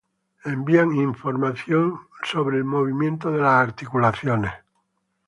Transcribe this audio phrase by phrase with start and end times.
[0.53, 4.51] Envían información acerca del movimiento de las articulaciones.